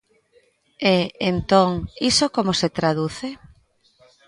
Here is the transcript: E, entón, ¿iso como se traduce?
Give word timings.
E, 0.95 0.97
entón, 1.31 1.69
¿iso 2.11 2.25
como 2.35 2.51
se 2.59 2.69
traduce? 2.77 3.27